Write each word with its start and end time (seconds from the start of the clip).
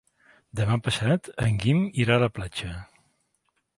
Demà 0.59 0.77
passat 0.87 1.29
en 1.47 1.59
Guim 1.65 1.83
irà 2.07 2.17
a 2.17 2.23
la 2.27 2.31
platja. 2.39 2.73